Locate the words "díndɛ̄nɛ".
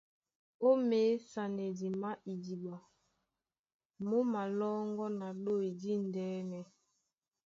5.79-6.59